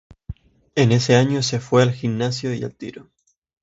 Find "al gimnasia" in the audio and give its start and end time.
1.83-2.55